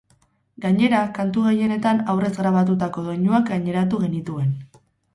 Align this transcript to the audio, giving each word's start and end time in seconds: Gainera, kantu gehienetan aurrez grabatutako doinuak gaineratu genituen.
Gainera, 0.63 1.01
kantu 1.17 1.43
gehienetan 1.49 2.03
aurrez 2.15 2.33
grabatutako 2.41 3.07
doinuak 3.13 3.49
gaineratu 3.55 4.05
genituen. 4.09 4.55